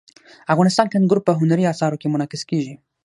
افغانستان 0.53 0.85
کې 0.89 0.97
انګور 0.99 1.19
په 1.27 1.31
هنري 1.39 1.65
اثارو 1.73 1.99
کې 2.01 2.11
منعکس 2.13 2.41
کېږي. 2.49 2.73